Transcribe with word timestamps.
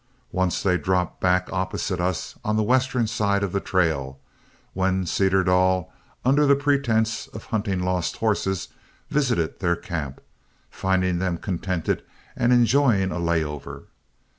Once 0.31 0.63
they 0.63 0.79
dropped 0.79 1.21
back 1.21 1.47
opposite 1.53 1.99
us 1.99 2.33
on 2.43 2.55
the 2.55 2.63
western 2.63 3.05
side 3.05 3.43
of 3.43 3.51
the 3.51 3.59
trail, 3.59 4.17
when 4.73 5.05
Cedardall, 5.05 5.91
under 6.25 6.47
the 6.47 6.55
pretense 6.55 7.27
of 7.27 7.43
hunting 7.43 7.83
lost 7.83 8.17
horses, 8.17 8.69
visited 9.11 9.59
their 9.59 9.75
camp, 9.75 10.19
finding 10.71 11.19
them 11.19 11.37
contented 11.37 12.01
and 12.35 12.51
enjoying 12.51 13.11
a 13.11 13.19
lay 13.19 13.43
over. 13.43 13.83